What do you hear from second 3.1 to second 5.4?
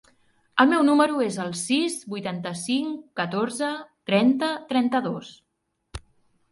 catorze, trenta, trenta-dos.